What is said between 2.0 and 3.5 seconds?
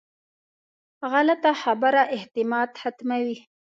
اعتماد ختموي